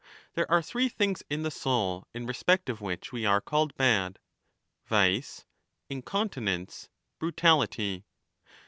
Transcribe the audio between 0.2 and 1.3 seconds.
5 There are three things